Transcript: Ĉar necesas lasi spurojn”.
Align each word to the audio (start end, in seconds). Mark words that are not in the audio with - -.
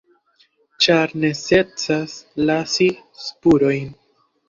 Ĉar 0.85 1.13
necesas 1.25 2.19
lasi 2.51 2.91
spurojn”. 3.29 3.97